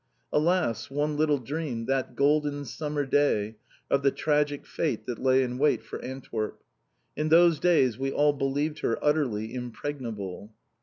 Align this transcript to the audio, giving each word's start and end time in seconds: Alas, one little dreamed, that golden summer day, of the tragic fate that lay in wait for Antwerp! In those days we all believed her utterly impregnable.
Alas, 0.33 0.89
one 0.89 1.15
little 1.15 1.37
dreamed, 1.37 1.85
that 1.85 2.15
golden 2.15 2.65
summer 2.65 3.05
day, 3.05 3.57
of 3.87 4.01
the 4.01 4.09
tragic 4.09 4.65
fate 4.65 5.05
that 5.05 5.19
lay 5.19 5.43
in 5.43 5.59
wait 5.59 5.83
for 5.83 6.01
Antwerp! 6.03 6.63
In 7.15 7.29
those 7.29 7.59
days 7.59 7.99
we 7.99 8.11
all 8.11 8.33
believed 8.33 8.79
her 8.79 8.97
utterly 9.05 9.53
impregnable. 9.53 10.51